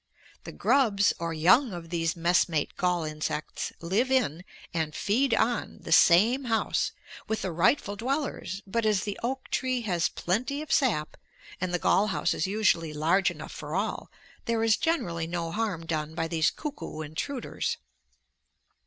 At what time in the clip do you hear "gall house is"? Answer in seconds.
11.77-12.47